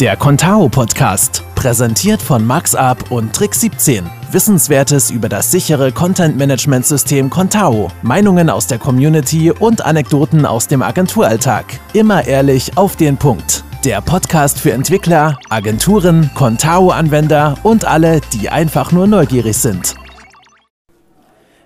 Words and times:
Der 0.00 0.14
Contao 0.14 0.68
Podcast, 0.68 1.42
präsentiert 1.54 2.20
von 2.20 2.46
MaxUp 2.46 3.10
und 3.10 3.34
Trick 3.34 3.54
17. 3.54 4.04
Wissenswertes 4.30 5.10
über 5.10 5.30
das 5.30 5.50
sichere 5.50 5.90
Content 5.90 6.36
Management 6.36 6.84
System 6.84 7.30
Contao, 7.30 7.90
Meinungen 8.02 8.50
aus 8.50 8.66
der 8.66 8.78
Community 8.78 9.50
und 9.50 9.80
Anekdoten 9.80 10.44
aus 10.44 10.68
dem 10.68 10.82
Agenturalltag. 10.82 11.64
Immer 11.94 12.26
ehrlich 12.26 12.76
auf 12.76 12.96
den 12.96 13.16
Punkt. 13.16 13.64
Der 13.86 14.02
Podcast 14.02 14.60
für 14.60 14.72
Entwickler, 14.72 15.38
Agenturen, 15.48 16.30
Contao-Anwender 16.34 17.56
und 17.62 17.86
alle, 17.86 18.20
die 18.34 18.50
einfach 18.50 18.92
nur 18.92 19.06
neugierig 19.06 19.56
sind. 19.56 19.94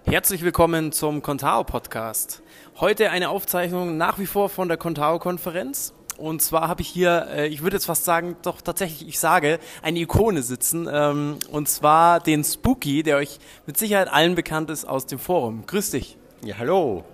Herzlich 0.04 0.44
willkommen 0.44 0.92
zum 0.92 1.20
Contao 1.22 1.64
Podcast. 1.64 2.44
Heute 2.78 3.10
eine 3.10 3.28
Aufzeichnung 3.28 3.96
nach 3.96 4.20
wie 4.20 4.26
vor 4.26 4.48
von 4.48 4.68
der 4.68 4.76
Contao 4.76 5.18
Konferenz. 5.18 5.94
Und 6.20 6.42
zwar 6.42 6.68
habe 6.68 6.82
ich 6.82 6.88
hier, 6.88 7.28
äh, 7.30 7.48
ich 7.48 7.62
würde 7.62 7.76
jetzt 7.76 7.86
fast 7.86 8.04
sagen, 8.04 8.36
doch 8.42 8.60
tatsächlich, 8.60 9.08
ich 9.08 9.18
sage, 9.18 9.58
eine 9.82 9.98
Ikone 10.00 10.42
sitzen. 10.42 10.86
Ähm, 10.92 11.38
und 11.50 11.68
zwar 11.68 12.20
den 12.20 12.44
Spooky, 12.44 13.02
der 13.02 13.16
euch 13.16 13.38
mit 13.66 13.78
Sicherheit 13.78 14.12
allen 14.12 14.34
bekannt 14.34 14.68
ist 14.68 14.84
aus 14.84 15.06
dem 15.06 15.18
Forum. 15.18 15.64
Grüß 15.66 15.92
dich. 15.92 16.18
Ja, 16.44 16.58
hallo. 16.58 17.04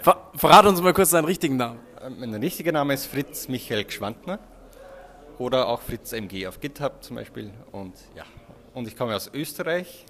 Ver 0.00 0.16
verrat 0.34 0.64
uns 0.66 0.80
mal 0.80 0.94
kurz 0.94 1.10
deinen 1.10 1.26
richtigen 1.26 1.58
Namen. 1.58 1.78
Äh, 2.02 2.08
mein 2.08 2.34
richtiger 2.34 2.72
Name 2.72 2.94
ist 2.94 3.06
Fritz 3.06 3.48
Michael 3.48 3.84
Gschwandner 3.84 4.38
oder 5.38 5.68
auch 5.68 5.82
Fritz 5.82 6.12
MG 6.12 6.46
auf 6.46 6.58
GitHub 6.58 7.02
zum 7.02 7.16
Beispiel. 7.16 7.50
Und 7.70 7.92
ja, 8.16 8.24
und 8.72 8.88
ich 8.88 8.96
komme 8.96 9.14
aus 9.14 9.30
Österreich. 9.34 10.06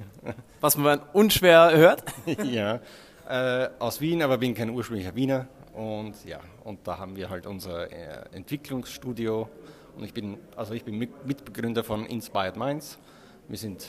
Was 0.60 0.76
man 0.76 1.00
unschwer 1.12 1.76
hört. 1.76 2.04
ja, 2.44 2.80
äh, 3.28 3.68
aus 3.80 4.00
Wien, 4.00 4.22
aber 4.22 4.38
bin 4.38 4.54
kein 4.54 4.70
ursprünglicher 4.70 5.16
Wiener. 5.16 5.48
Und 5.74 6.24
ja, 6.24 6.40
und 6.62 6.86
da 6.86 6.98
haben 6.98 7.16
wir 7.16 7.28
halt 7.28 7.46
unser 7.46 7.90
äh, 7.90 8.24
Entwicklungsstudio. 8.32 9.48
Und 9.96 10.04
ich 10.04 10.14
bin, 10.14 10.38
also 10.56 10.74
ich 10.74 10.84
bin 10.84 10.98
Mitbegründer 10.98 11.84
von 11.84 12.06
Inspired 12.06 12.56
Minds. 12.56 12.98
Wir 13.48 13.58
sind 13.58 13.86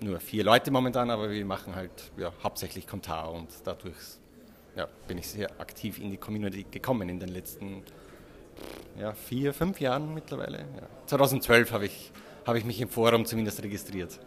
nur 0.00 0.20
vier 0.20 0.44
Leute 0.44 0.70
momentan, 0.70 1.10
aber 1.10 1.30
wir 1.30 1.44
machen 1.44 1.74
halt 1.74 1.90
ja, 2.16 2.32
hauptsächlich 2.42 2.86
Kontar 2.86 3.32
und 3.32 3.48
dadurch 3.64 3.96
ja, 4.76 4.88
bin 5.06 5.18
ich 5.18 5.28
sehr 5.28 5.50
aktiv 5.60 5.98
in 5.98 6.10
die 6.10 6.16
Community 6.16 6.64
gekommen 6.70 7.08
in 7.08 7.18
den 7.18 7.30
letzten 7.30 7.82
ja, 8.98 9.12
vier, 9.12 9.52
fünf 9.52 9.80
Jahren 9.80 10.14
mittlerweile. 10.14 10.58
Ja. 10.58 10.88
2012 11.06 11.72
habe 11.72 11.86
ich, 11.86 12.12
hab 12.46 12.56
ich 12.56 12.64
mich 12.64 12.80
im 12.80 12.88
Forum 12.88 13.24
zumindest 13.24 13.62
registriert. 13.62 14.18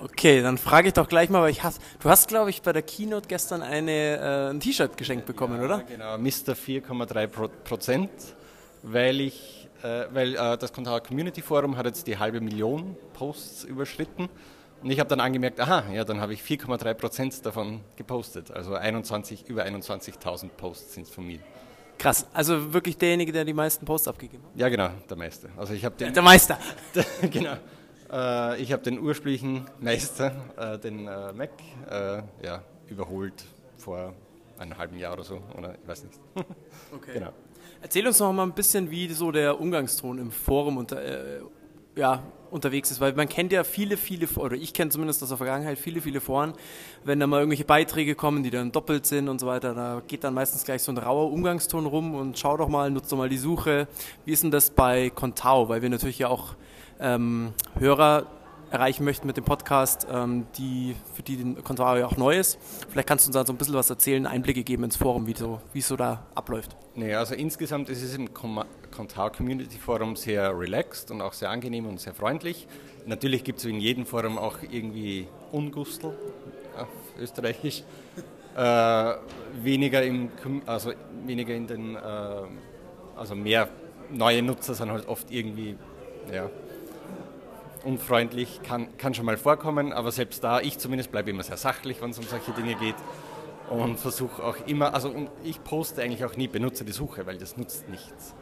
Okay, 0.00 0.42
dann 0.42 0.58
frage 0.58 0.88
ich 0.88 0.94
doch 0.94 1.08
gleich 1.08 1.28
mal, 1.28 1.42
weil 1.42 1.50
ich 1.50 1.64
hast, 1.64 1.80
du 2.00 2.08
hast, 2.08 2.28
glaube 2.28 2.50
ich, 2.50 2.62
bei 2.62 2.72
der 2.72 2.82
Keynote 2.82 3.26
gestern 3.26 3.62
eine, 3.62 4.18
äh, 4.18 4.50
ein 4.50 4.60
T-Shirt 4.60 4.96
geschenkt 4.96 5.26
bekommen, 5.26 5.58
ja, 5.58 5.64
oder? 5.64 5.80
Genau, 5.80 6.16
Mr. 6.18 6.54
4,3 6.54 7.26
Prozent, 7.64 8.10
weil 8.82 9.20
ich, 9.20 9.68
äh, 9.82 10.04
weil 10.12 10.36
äh, 10.36 10.56
das 10.56 10.72
Contar 10.72 11.00
Community 11.00 11.42
Forum 11.42 11.76
hat 11.76 11.86
jetzt 11.86 12.06
die 12.06 12.16
halbe 12.16 12.40
Million 12.40 12.96
Posts 13.14 13.64
überschritten 13.64 14.28
und 14.82 14.90
ich 14.90 15.00
habe 15.00 15.08
dann 15.08 15.20
angemerkt, 15.20 15.58
aha, 15.58 15.84
ja, 15.92 16.04
dann 16.04 16.20
habe 16.20 16.32
ich 16.32 16.42
4,3 16.42 16.94
Prozent 16.94 17.46
davon 17.46 17.80
gepostet, 17.96 18.52
also 18.52 18.74
21, 18.74 19.48
über 19.48 19.64
21.000 19.64 20.50
Posts 20.50 20.94
sind 20.94 21.06
es 21.08 21.10
von 21.10 21.26
mir. 21.26 21.40
Krass, 21.98 22.28
also 22.32 22.72
wirklich 22.72 22.96
derjenige, 22.96 23.32
der 23.32 23.44
die 23.44 23.52
meisten 23.52 23.84
Posts 23.84 24.06
abgegeben 24.06 24.44
hat? 24.44 24.60
Ja, 24.60 24.68
genau, 24.68 24.90
der 25.10 25.16
Meister. 25.16 25.48
Also 25.56 25.74
ich 25.74 25.84
habe 25.84 25.96
der, 25.96 26.12
der 26.12 26.22
Meister. 26.22 26.56
genau. 27.22 27.56
Äh, 28.10 28.60
ich 28.62 28.72
habe 28.72 28.82
den 28.82 28.98
ursprünglichen 28.98 29.66
Meister, 29.80 30.32
äh, 30.56 30.78
den 30.78 31.06
äh, 31.06 31.32
Mac, 31.32 31.50
äh, 31.90 32.22
ja, 32.44 32.62
überholt 32.88 33.44
vor 33.76 34.14
einem 34.58 34.76
halben 34.76 34.98
Jahr 34.98 35.12
oder 35.12 35.24
so, 35.24 35.40
oder 35.56 35.74
ich 35.80 35.88
weiß 35.88 36.04
nicht. 36.04 36.18
okay. 36.94 37.12
Genau. 37.14 37.32
Erzähl 37.80 38.04
uns 38.06 38.18
noch 38.18 38.32
mal 38.32 38.42
ein 38.42 38.54
bisschen, 38.54 38.90
wie 38.90 39.08
so 39.12 39.30
der 39.30 39.60
Umgangston 39.60 40.18
im 40.18 40.32
Forum 40.32 40.78
unter, 40.78 41.00
äh, 41.00 41.40
ja, 41.98 42.22
unterwegs 42.50 42.90
ist, 42.90 43.00
weil 43.00 43.12
man 43.12 43.28
kennt 43.28 43.52
ja 43.52 43.64
viele, 43.64 43.96
viele, 43.96 44.26
oder 44.36 44.54
ich 44.54 44.72
kenne 44.72 44.90
zumindest 44.90 45.22
aus 45.22 45.28
der 45.28 45.36
Vergangenheit 45.36 45.78
viele, 45.78 46.00
viele 46.00 46.20
Foren, 46.20 46.54
wenn 47.04 47.20
da 47.20 47.26
mal 47.26 47.40
irgendwelche 47.40 47.64
Beiträge 47.64 48.14
kommen, 48.14 48.42
die 48.42 48.50
dann 48.50 48.72
doppelt 48.72 49.04
sind 49.04 49.28
und 49.28 49.40
so 49.40 49.46
weiter, 49.46 49.74
da 49.74 50.00
geht 50.06 50.24
dann 50.24 50.32
meistens 50.32 50.64
gleich 50.64 50.82
so 50.82 50.92
ein 50.92 50.96
rauer 50.96 51.30
Umgangston 51.30 51.86
rum 51.86 52.14
und 52.14 52.38
schau 52.38 52.56
doch 52.56 52.68
mal, 52.68 52.90
nutzt 52.90 53.12
doch 53.12 53.18
mal 53.18 53.28
die 53.28 53.36
Suche. 53.36 53.88
Wie 54.24 54.32
ist 54.32 54.44
denn 54.44 54.50
das 54.50 54.70
bei 54.70 55.10
Contao? 55.10 55.68
Weil 55.68 55.82
wir 55.82 55.90
natürlich 55.90 56.20
ja 56.20 56.28
auch 56.28 56.54
ähm, 57.00 57.52
Hörer 57.78 58.26
erreichen 58.70 59.04
möchten 59.04 59.26
mit 59.26 59.36
dem 59.36 59.44
Podcast, 59.44 60.06
ähm, 60.10 60.46
die, 60.56 60.94
für 61.14 61.22
die 61.22 61.36
den 61.36 61.62
Contao 61.64 61.96
ja 61.96 62.06
auch 62.06 62.16
neu 62.16 62.38
ist. 62.38 62.58
Vielleicht 62.90 63.08
kannst 63.08 63.26
du 63.26 63.28
uns 63.28 63.34
da 63.34 63.46
so 63.46 63.52
ein 63.52 63.56
bisschen 63.56 63.74
was 63.74 63.90
erzählen, 63.90 64.26
Einblicke 64.26 64.62
geben 64.62 64.84
ins 64.84 64.96
Forum, 64.96 65.26
wie 65.26 65.34
so, 65.34 65.60
es 65.74 65.88
so 65.88 65.96
da 65.96 66.26
abläuft. 66.34 66.76
Nee, 66.94 67.14
also 67.14 67.34
insgesamt 67.34 67.88
ist 67.88 68.02
es 68.02 68.14
im 68.14 68.30
Contao 68.34 69.30
Community 69.30 69.78
Forum 69.78 70.16
sehr 70.16 70.58
relaxed 70.58 71.10
und 71.10 71.20
auch 71.22 71.32
sehr 71.32 71.50
angenehm 71.50 71.86
und 71.86 72.00
sehr 72.00 72.14
freundlich. 72.14 72.66
Natürlich 73.06 73.44
gibt 73.44 73.60
es 73.60 73.64
in 73.64 73.80
jedem 73.80 74.04
Forum 74.04 74.36
auch 74.38 74.58
irgendwie 74.62 75.28
Ungustel 75.52 76.10
auf 76.76 76.88
Österreichisch. 77.18 77.84
Äh, 78.56 79.14
weniger, 79.62 80.02
im, 80.02 80.30
also 80.66 80.92
weniger 81.24 81.54
in 81.54 81.66
den, 81.66 81.94
äh, 81.94 81.98
also 83.16 83.34
mehr 83.34 83.68
neue 84.10 84.42
Nutzer 84.42 84.74
sind 84.74 84.90
halt 84.90 85.06
oft 85.06 85.30
irgendwie, 85.30 85.76
ja, 86.32 86.50
unfreundlich, 87.88 88.60
kann, 88.62 88.96
kann 88.98 89.14
schon 89.14 89.24
mal 89.24 89.38
vorkommen, 89.38 89.92
aber 89.92 90.12
selbst 90.12 90.44
da, 90.44 90.60
ich 90.60 90.78
zumindest 90.78 91.10
bleibe 91.10 91.30
immer 91.30 91.42
sehr 91.42 91.56
sachlich, 91.56 92.02
wenn 92.02 92.10
es 92.10 92.18
um 92.18 92.24
solche 92.24 92.52
Dinge 92.52 92.74
geht 92.74 92.94
und 93.70 93.98
versuche 93.98 94.44
auch 94.44 94.56
immer, 94.66 94.92
also 94.94 95.14
ich 95.42 95.64
poste 95.64 96.02
eigentlich 96.02 96.24
auch 96.24 96.36
nie, 96.36 96.48
benutze 96.48 96.84
die 96.84 96.92
Suche, 96.92 97.26
weil 97.26 97.38
das 97.38 97.56
nutzt 97.56 97.88
nichts. 97.88 98.34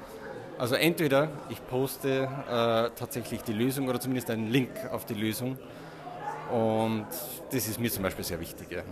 Also 0.59 0.75
entweder 0.75 1.29
ich 1.49 1.65
poste 1.67 2.29
äh, 2.49 2.99
tatsächlich 2.99 3.43
die 3.43 3.53
Lösung 3.53 3.89
oder 3.89 4.01
zumindest 4.01 4.31
einen 4.31 4.51
Link 4.51 4.71
auf 4.91 5.05
die 5.05 5.15
Lösung 5.15 5.59
und 6.51 7.07
das 7.53 7.69
ist 7.69 7.78
mir 7.78 7.91
zum 7.91 8.03
Beispiel 8.03 8.25
sehr 8.25 8.41
wichtig. 8.41 8.67
Ja. 8.71 8.83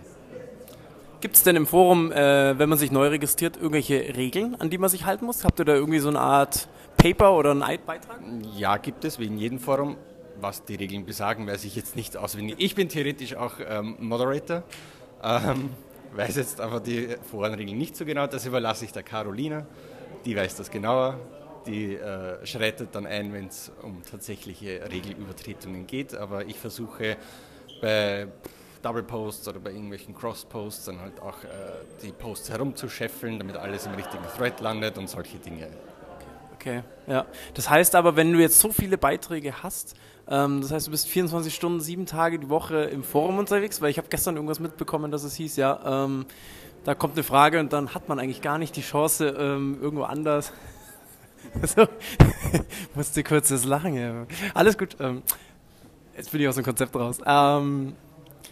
Gibt 1.19 1.35
es 1.35 1.43
denn 1.43 1.55
im 1.55 1.65
Forum, 1.65 2.11
äh, 2.11 2.57
wenn 2.57 2.69
man 2.69 2.77
sich 2.77 2.91
neu 2.91 3.07
registriert, 3.07 3.57
irgendwelche 3.57 4.15
Regeln, 4.15 4.55
an 4.55 4.69
die 4.69 4.77
man 4.77 4.89
sich 4.89 5.05
halten 5.05 5.25
muss? 5.25 5.43
Habt 5.43 5.59
ihr 5.59 5.65
da 5.65 5.73
irgendwie 5.73 5.99
so 5.99 6.09
eine 6.09 6.19
Art 6.19 6.69
Paper 6.97 7.33
oder 7.33 7.51
einen 7.51 7.61
Beitrag? 7.85 8.19
Ja, 8.55 8.77
gibt 8.77 9.03
es, 9.03 9.19
wie 9.19 9.25
in 9.25 9.37
jedem 9.37 9.59
Forum 9.59 9.97
was 10.39 10.63
die 10.65 10.75
Regeln 10.75 11.05
besagen, 11.05 11.47
weiß 11.47 11.65
ich 11.65 11.75
jetzt 11.75 11.95
nicht 11.95 12.17
auswendig. 12.17 12.55
Ich 12.59 12.75
bin 12.75 12.89
theoretisch 12.89 13.35
auch 13.35 13.53
ähm, 13.67 13.95
Moderator, 13.99 14.63
ähm, 15.23 15.71
weiß 16.13 16.35
jetzt 16.37 16.61
aber 16.61 16.79
die 16.79 17.15
Forenregeln 17.29 17.77
nicht 17.77 17.95
so 17.95 18.05
genau. 18.05 18.27
Das 18.27 18.45
überlasse 18.45 18.85
ich 18.85 18.91
der 18.91 19.03
Carolina, 19.03 19.65
die 20.25 20.35
weiß 20.35 20.55
das 20.55 20.69
genauer. 20.69 21.19
Die 21.65 21.95
äh, 21.95 22.45
schreitet 22.45 22.89
dann 22.93 23.07
ein, 23.07 23.33
wenn 23.33 23.47
es 23.47 23.71
um 23.81 24.01
tatsächliche 24.03 24.87
Regelübertretungen 24.91 25.87
geht. 25.87 26.13
Aber 26.13 26.45
ich 26.45 26.59
versuche 26.59 27.17
bei 27.81 28.27
Double 28.83 29.01
Posts 29.01 29.47
oder 29.47 29.59
bei 29.59 29.71
irgendwelchen 29.71 30.13
Cross 30.13 30.45
Posts 30.45 30.85
dann 30.85 31.01
halt 31.01 31.19
auch 31.19 31.43
äh, 31.43 31.47
die 32.03 32.11
Posts 32.11 32.51
herumzuscheffeln, 32.51 33.39
damit 33.39 33.57
alles 33.57 33.87
im 33.87 33.95
richtigen 33.95 34.23
Thread 34.37 34.59
landet 34.59 34.99
und 34.99 35.09
solche 35.09 35.39
Dinge. 35.39 35.69
Okay, 36.65 36.81
ja. 37.05 37.27
Das 37.53 37.69
heißt 37.69 37.93
aber, 37.93 38.15
wenn 38.15 38.33
du 38.33 38.39
jetzt 38.39 38.59
so 38.59 38.71
viele 38.71 38.97
Beiträge 38.97 39.61
hast, 39.61 39.95
ähm, 40.27 40.61
das 40.61 40.71
heißt, 40.71 40.87
du 40.87 40.91
bist 40.91 41.07
24 41.07 41.53
Stunden, 41.53 41.79
sieben 41.79 42.07
Tage 42.07 42.39
die 42.39 42.49
Woche 42.49 42.85
im 42.85 43.03
Forum 43.03 43.37
unterwegs, 43.37 43.81
weil 43.81 43.91
ich 43.91 43.99
habe 43.99 44.07
gestern 44.09 44.35
irgendwas 44.35 44.59
mitbekommen, 44.59 45.11
dass 45.11 45.23
es 45.23 45.35
hieß, 45.35 45.57
ja, 45.57 46.05
ähm, 46.05 46.25
da 46.83 46.95
kommt 46.95 47.13
eine 47.13 47.23
Frage 47.23 47.59
und 47.59 47.71
dann 47.71 47.93
hat 47.93 48.09
man 48.09 48.17
eigentlich 48.17 48.41
gar 48.41 48.57
nicht 48.57 48.75
die 48.75 48.81
Chance, 48.81 49.27
ähm, 49.37 49.77
irgendwo 49.79 50.05
anders. 50.05 50.53
so, 51.61 51.87
musste 52.95 53.23
kurz 53.23 53.49
das 53.49 53.65
Lachen. 53.65 53.93
Ja. 53.93 54.25
Alles 54.55 54.75
gut. 54.75 54.97
Ähm, 54.99 55.21
jetzt 56.17 56.31
bin 56.31 56.41
ich 56.41 56.47
aus 56.47 56.55
dem 56.55 56.63
Konzept 56.63 56.95
raus. 56.95 57.19
Ähm, 57.27 57.93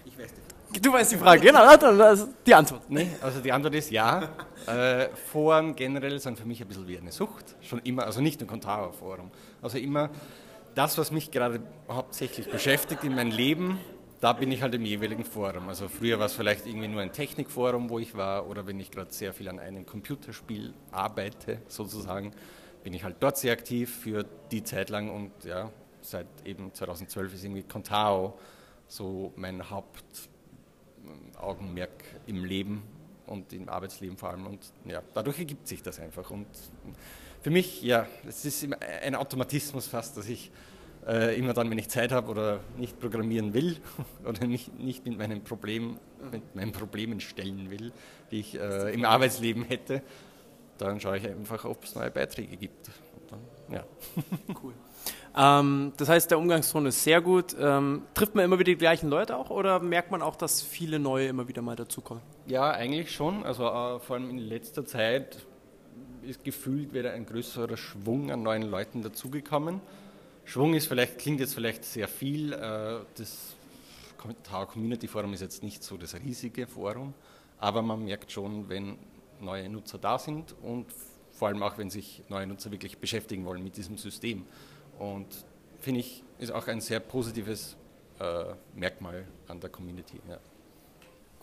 ich 0.05 0.15
weiß 0.19 0.29
nicht. 0.29 0.62
Du 0.81 0.91
weißt 0.91 1.11
die 1.11 1.17
Frage, 1.17 1.41
genau, 1.41 1.75
das 1.77 2.21
ist 2.21 2.29
die 2.45 2.53
Antwort. 2.53 2.89
Nee, 2.89 3.07
also 3.21 3.39
die 3.39 3.51
Antwort 3.51 3.75
ist 3.75 3.91
ja. 3.91 4.29
Äh, 4.65 5.09
Foren 5.29 5.75
generell 5.75 6.17
sind 6.19 6.39
für 6.39 6.45
mich 6.45 6.61
ein 6.61 6.67
bisschen 6.69 6.87
wie 6.87 6.97
eine 6.97 7.11
Sucht. 7.11 7.57
Schon 7.59 7.79
immer, 7.79 8.05
also 8.05 8.21
nicht 8.21 8.39
nur 8.39 8.47
Contara-Forum. 8.47 9.29
Also 9.61 9.77
immer 9.77 10.09
das, 10.73 10.97
was 10.97 11.11
mich 11.11 11.31
gerade 11.31 11.59
hauptsächlich 11.89 12.49
beschäftigt 12.49 13.03
in 13.03 13.13
meinem 13.13 13.31
Leben, 13.31 13.77
da 14.21 14.31
bin 14.31 14.49
ich 14.53 14.61
halt 14.61 14.73
im 14.73 14.85
jeweiligen 14.85 15.25
Forum. 15.25 15.67
Also 15.67 15.89
früher 15.89 16.17
war 16.17 16.27
es 16.27 16.33
vielleicht 16.33 16.65
irgendwie 16.65 16.87
nur 16.87 17.01
ein 17.01 17.11
Technikforum, 17.11 17.89
wo 17.89 17.99
ich 17.99 18.15
war, 18.15 18.47
oder 18.47 18.65
wenn 18.65 18.79
ich 18.79 18.89
gerade 18.89 19.11
sehr 19.11 19.33
viel 19.33 19.49
an 19.49 19.59
einem 19.59 19.85
Computerspiel 19.85 20.73
arbeite, 20.91 21.59
sozusagen, 21.67 22.31
bin 22.85 22.93
ich 22.93 23.03
halt 23.03 23.17
dort 23.19 23.37
sehr 23.37 23.51
aktiv 23.51 23.93
für 23.93 24.23
die 24.49 24.63
Zeit 24.63 24.89
lang 24.89 25.09
und 25.09 25.31
ja, 25.43 25.71
seit 26.01 26.27
eben 26.45 26.73
2012 26.73 27.33
ist 27.33 27.43
irgendwie 27.43 27.63
Contao 27.63 28.39
so 28.87 29.33
mein 29.35 29.69
Hauptaugenmerk 31.43 32.03
im 32.27 32.45
Leben 32.45 32.83
und 33.27 33.53
im 33.53 33.69
Arbeitsleben 33.69 34.17
vor 34.17 34.29
allem. 34.29 34.47
Und 34.47 34.59
ja, 34.85 35.01
dadurch 35.13 35.39
ergibt 35.39 35.67
sich 35.67 35.81
das 35.81 35.99
einfach. 35.99 36.29
Und 36.31 36.47
für 37.41 37.51
mich, 37.51 37.81
ja, 37.81 38.07
es 38.27 38.45
ist 38.45 38.65
ein 39.03 39.15
Automatismus 39.15 39.87
fast, 39.87 40.17
dass 40.17 40.27
ich 40.27 40.51
äh, 41.05 41.37
immer 41.37 41.53
dann, 41.53 41.69
wenn 41.69 41.77
ich 41.77 41.89
Zeit 41.89 42.11
habe 42.11 42.29
oder 42.31 42.59
nicht 42.77 42.99
programmieren 42.99 43.53
will 43.53 43.77
oder 44.25 44.47
nicht, 44.47 44.77
nicht 44.79 45.05
mit, 45.05 45.17
meinen 45.17 45.43
Problemen, 45.43 45.99
mit 46.31 46.55
meinen 46.55 46.71
Problemen 46.71 47.19
stellen 47.19 47.69
will, 47.69 47.91
die 48.31 48.39
ich 48.39 48.59
äh, 48.59 48.93
im 48.93 49.03
Arbeitsleben 49.05 49.63
hätte, 49.63 50.01
dann 50.77 50.99
schaue 50.99 51.17
ich 51.17 51.27
einfach, 51.27 51.65
ob 51.65 51.83
es 51.83 51.95
neue 51.95 52.11
Beiträge 52.11 52.55
gibt. 52.55 52.89
Und 53.15 53.31
dann 53.31 53.75
ja. 53.75 53.85
Cool. 54.61 54.73
Ähm, 55.35 55.93
das 55.97 56.09
heißt, 56.09 56.29
der 56.31 56.37
Umgangston 56.37 56.85
ist 56.85 57.03
sehr 57.03 57.21
gut. 57.21 57.55
Ähm, 57.59 58.03
trifft 58.13 58.35
man 58.35 58.45
immer 58.45 58.59
wieder 58.59 58.71
die 58.71 58.77
gleichen 58.77 59.09
Leute 59.09 59.35
auch 59.35 59.49
oder 59.49 59.79
merkt 59.79 60.11
man 60.11 60.21
auch, 60.21 60.35
dass 60.35 60.61
viele 60.61 60.99
neue 60.99 61.27
immer 61.27 61.47
wieder 61.47 61.61
mal 61.61 61.75
dazukommen? 61.75 62.21
Ja, 62.45 62.71
eigentlich 62.71 63.11
schon. 63.11 63.43
Also 63.43 63.65
äh, 63.65 63.99
vor 63.99 64.15
allem 64.15 64.29
in 64.29 64.37
letzter 64.37 64.85
Zeit 64.85 65.39
ist 66.21 66.43
gefühlt 66.43 66.93
wieder 66.93 67.13
ein 67.13 67.25
größerer 67.25 67.77
Schwung 67.77 68.31
an 68.31 68.43
neuen 68.43 68.63
Leuten 68.63 69.01
dazugekommen. 69.01 69.81
Schwung 70.45 70.73
ist 70.73 70.87
vielleicht, 70.87 71.19
klingt 71.19 71.39
jetzt 71.39 71.55
vielleicht 71.55 71.83
sehr 71.85 72.07
viel. 72.07 72.53
Äh, 72.53 72.99
das 73.15 73.55
Tower 74.43 74.67
Community 74.67 75.07
Forum 75.07 75.33
ist 75.33 75.41
jetzt 75.41 75.63
nicht 75.63 75.83
so 75.83 75.97
das 75.97 76.15
riesige 76.15 76.67
Forum, 76.67 77.13
aber 77.59 77.81
man 77.81 78.05
merkt 78.05 78.31
schon, 78.31 78.69
wenn 78.69 78.97
neue 79.41 79.67
Nutzer 79.67 79.97
da 79.97 80.17
sind 80.17 80.55
und 80.61 80.85
vor 81.31 81.49
allem 81.49 81.63
auch, 81.63 81.77
wenn 81.77 81.89
sich 81.89 82.21
neue 82.29 82.47
Nutzer 82.47 82.71
wirklich 82.71 82.99
beschäftigen 82.99 83.43
wollen 83.45 83.63
mit 83.63 83.75
diesem 83.75 83.97
System. 83.97 84.45
Und 84.99 85.27
finde 85.79 85.99
ich, 86.01 86.23
ist 86.39 86.51
auch 86.51 86.67
ein 86.67 86.81
sehr 86.81 86.99
positives 86.99 87.75
äh, 88.19 88.53
Merkmal 88.75 89.25
an 89.47 89.59
der 89.59 89.69
Community. 89.69 90.19
Ja. 90.27 90.37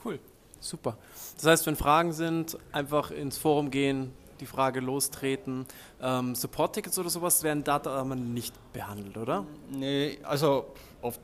Cool, 0.04 0.18
super. 0.60 0.96
Das 1.36 1.46
heißt, 1.46 1.66
wenn 1.66 1.76
Fragen 1.76 2.12
sind, 2.12 2.56
einfach 2.72 3.10
ins 3.10 3.38
Forum 3.38 3.70
gehen, 3.70 4.12
die 4.40 4.46
Frage 4.46 4.80
lostreten. 4.80 5.66
Ähm, 6.00 6.34
Support-Tickets 6.34 6.98
oder 6.98 7.10
sowas 7.10 7.42
werden 7.42 7.62
da 7.62 7.76
aber 7.76 8.16
nicht 8.16 8.54
behandelt, 8.72 9.16
oder? 9.16 9.44
Nee, 9.70 10.18
also 10.22 10.72
oft, 11.02 11.20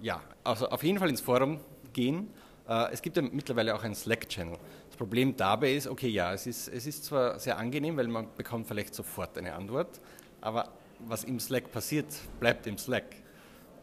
ja, 0.00 0.22
also 0.42 0.68
auf 0.68 0.82
jeden 0.82 0.98
Fall 0.98 1.10
ins 1.10 1.20
Forum 1.20 1.60
gehen. 1.92 2.30
Äh, 2.68 2.92
es 2.92 3.02
gibt 3.02 3.16
ja 3.16 3.22
mittlerweile 3.22 3.74
auch 3.74 3.82
einen 3.82 3.94
Slack-Channel. 3.94 4.56
Das 4.88 4.96
Problem 4.96 5.36
dabei 5.36 5.74
ist, 5.74 5.86
okay, 5.86 6.08
ja, 6.08 6.32
es 6.32 6.46
ist, 6.46 6.68
es 6.68 6.86
ist 6.86 7.04
zwar 7.04 7.38
sehr 7.38 7.58
angenehm, 7.58 7.96
weil 7.96 8.08
man 8.08 8.28
bekommt 8.36 8.66
vielleicht 8.66 8.94
sofort 8.94 9.36
eine 9.36 9.54
Antwort, 9.54 10.00
aber 10.40 10.68
was 11.06 11.24
im 11.24 11.40
Slack 11.40 11.70
passiert, 11.72 12.06
bleibt 12.38 12.66
im 12.66 12.78
Slack. 12.78 13.16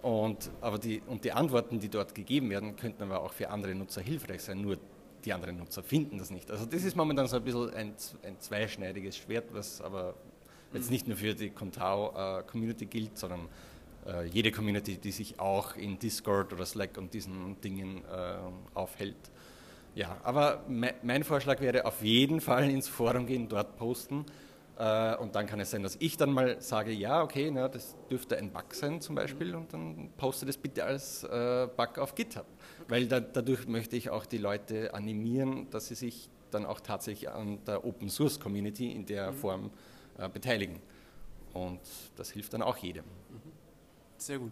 Und, 0.02 0.52
aber 0.62 0.78
die, 0.78 1.02
und 1.08 1.24
die 1.24 1.32
Antworten, 1.32 1.80
die 1.80 1.90
dort 1.90 2.16
gegeben 2.16 2.50
werden, 2.50 2.76
könnten 2.76 3.04
aber 3.04 3.22
auch 3.22 3.34
für 3.34 3.50
andere 3.50 3.76
Nutzer 3.76 4.02
hilfreich 4.02 4.42
sein. 4.42 4.62
Nur 4.62 4.78
die 5.26 5.34
anderen 5.34 5.58
Nutzer 5.58 5.84
finden 5.84 6.18
das 6.18 6.30
nicht. 6.30 6.50
Also 6.52 6.66
das 6.66 6.84
ist 6.84 6.96
momentan 6.96 7.28
so 7.28 7.38
ein 7.38 7.44
bisschen 7.44 7.74
ein, 7.74 7.94
ein 8.24 8.40
zweischneidiges 8.40 9.18
Schwert, 9.18 9.46
was 9.52 9.82
aber 9.82 10.16
jetzt 10.74 10.92
nicht 10.92 11.08
nur 11.08 11.18
für 11.18 11.34
die 11.34 11.50
Contao-Community 11.50 12.86
äh, 12.86 12.88
gilt, 12.88 13.18
sondern 13.18 13.48
äh, 14.06 14.26
jede 14.26 14.52
Community, 14.52 14.98
die 14.98 15.12
sich 15.12 15.40
auch 15.40 15.76
in 15.76 16.00
Discord 16.00 16.54
oder 16.54 16.66
Slack 16.66 16.98
und 16.98 17.14
diesen 17.14 17.60
Dingen 17.62 18.04
äh, 18.06 18.38
aufhält. 18.74 19.18
Ja, 19.96 20.18
aber 20.24 20.64
me 20.68 20.94
mein 21.02 21.24
Vorschlag 21.24 21.60
wäre 21.60 21.86
auf 21.86 22.04
jeden 22.04 22.40
Fall 22.40 22.70
ins 22.70 22.88
Forum 22.88 23.26
gehen, 23.26 23.50
dort 23.50 23.78
posten 23.78 24.26
und 25.20 25.34
dann 25.34 25.48
kann 25.48 25.60
es 25.60 25.72
sein, 25.72 25.82
dass 25.82 25.96
ich 26.00 26.18
dann 26.18 26.32
mal 26.32 26.62
sage, 26.62 26.92
ja, 26.92 27.24
okay, 27.24 27.50
na, 27.52 27.68
das 27.68 27.96
dürfte 28.12 28.38
ein 28.38 28.52
Bug 28.52 28.74
sein 28.74 29.02
zum 29.02 29.16
Beispiel 29.16 29.56
und 29.56 29.74
dann 29.74 30.12
poste 30.18 30.46
das 30.46 30.58
bitte 30.58 30.84
als 30.84 31.24
äh, 31.24 31.68
Bug 31.76 31.98
auf 31.98 32.14
GitHub. 32.14 32.46
Weil 32.88 33.08
da, 33.08 33.20
dadurch 33.20 33.68
möchte 33.68 33.96
ich 33.96 34.12
auch 34.12 34.28
die 34.28 34.38
Leute 34.38 34.94
animieren, 34.94 35.68
dass 35.72 35.88
sie 35.88 35.96
sich 35.96 36.30
dann 36.52 36.66
auch 36.66 36.80
tatsächlich 36.80 37.30
an 37.30 37.64
der 37.66 37.86
Open 37.86 38.10
Source 38.10 38.40
Community 38.40 38.92
in 38.92 39.06
der 39.06 39.32
mhm. 39.32 39.36
Form 39.36 39.72
äh, 40.18 40.30
beteiligen. 40.30 40.80
Und 41.54 41.82
das 42.16 42.30
hilft 42.32 42.54
dann 42.54 42.62
auch 42.62 42.78
jedem. 42.78 43.04
Sehr 44.18 44.38
gut. 44.38 44.52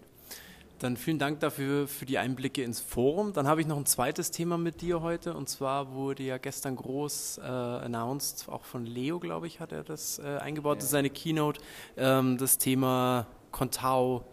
Dann 0.80 0.98
vielen 0.98 1.20
Dank 1.20 1.40
dafür 1.40 1.88
für 1.88 2.06
die 2.06 2.18
Einblicke 2.18 2.62
ins 2.62 2.82
Forum. 2.82 3.32
Dann 3.32 3.48
habe 3.48 3.62
ich 3.62 3.68
noch 3.68 3.78
ein 3.78 3.86
zweites 3.86 4.32
Thema 4.32 4.58
mit 4.58 4.82
dir 4.82 5.02
heute 5.02 5.34
und 5.34 5.48
zwar 5.48 5.94
wurde 5.94 6.24
ja 6.24 6.38
gestern 6.38 6.76
groß 6.76 7.38
äh, 7.38 7.42
announced, 7.44 8.50
auch 8.50 8.64
von 8.66 8.86
Leo, 8.86 9.20
glaube 9.20 9.48
ich, 9.48 9.62
hat 9.62 9.72
er 9.72 9.84
das 9.84 10.20
äh, 10.20 10.38
eingebaut, 10.38 10.76
ja. 10.76 10.76
das 10.78 10.86
ist 10.86 10.92
seine 10.92 11.10
Keynote, 11.10 11.62
ähm, 11.96 12.38
das 12.38 12.58
Thema 12.58 13.26
Contao 13.52 14.26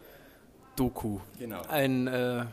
Doku. 0.74 1.20
Genau. 1.38 1.62
Ein 1.68 2.08
äh, 2.08 2.44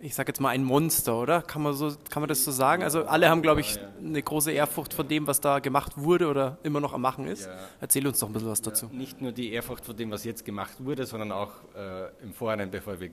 ich 0.00 0.14
sage 0.14 0.28
jetzt 0.28 0.40
mal 0.40 0.50
ein 0.50 0.62
Monster, 0.62 1.16
oder? 1.20 1.42
Kann 1.42 1.62
man, 1.62 1.74
so, 1.74 1.92
kann 2.10 2.20
man 2.20 2.28
das 2.28 2.44
so 2.44 2.50
sagen? 2.50 2.82
Also 2.82 3.04
alle 3.04 3.28
haben, 3.28 3.42
glaube 3.42 3.60
ich, 3.60 3.78
eine 3.98 4.22
große 4.22 4.52
Ehrfurcht 4.52 4.92
vor 4.92 5.04
dem, 5.04 5.26
was 5.26 5.40
da 5.40 5.58
gemacht 5.58 5.92
wurde 5.96 6.28
oder 6.28 6.58
immer 6.62 6.80
noch 6.80 6.92
am 6.92 7.00
Machen 7.00 7.26
ist. 7.26 7.46
Ja. 7.46 7.56
Erzähl 7.80 8.06
uns 8.06 8.18
doch 8.18 8.28
ein 8.28 8.32
bisschen 8.32 8.50
was 8.50 8.62
dazu. 8.62 8.86
Ja, 8.92 8.98
nicht 8.98 9.20
nur 9.20 9.32
die 9.32 9.52
Ehrfurcht 9.52 9.84
vor 9.84 9.94
dem, 9.94 10.10
was 10.10 10.24
jetzt 10.24 10.44
gemacht 10.44 10.76
wurde, 10.84 11.06
sondern 11.06 11.32
auch 11.32 11.52
äh, 11.74 12.08
im 12.22 12.32
Vorhinein, 12.32 12.70
bevor 12.70 13.00
wir 13.00 13.10